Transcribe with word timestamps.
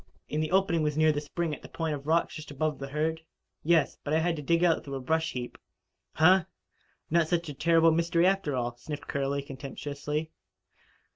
"And 0.31 0.41
the 0.41 0.49
opening 0.49 0.81
was 0.81 0.97
near 0.97 1.11
the 1.11 1.21
spring 1.21 1.53
at 1.53 1.61
the 1.61 1.69
point 1.69 1.93
of 1.93 2.07
rocks 2.07 2.33
just 2.33 2.49
above 2.49 2.79
the 2.79 2.87
herd?" 2.87 3.21
"Yes. 3.61 3.97
But 4.03 4.15
I 4.15 4.19
had 4.19 4.35
to 4.37 4.41
dig 4.41 4.63
out 4.63 4.83
through 4.83 4.95
a 4.95 4.99
brush 4.99 5.33
heap." 5.33 5.59
"Huh! 6.13 6.45
Not 7.11 7.27
such 7.27 7.49
a 7.49 7.53
terrible 7.53 7.91
mystery, 7.91 8.25
after 8.25 8.55
all," 8.55 8.75
sniffed 8.77 9.07
Curley 9.07 9.43
contemptuously. 9.43 10.31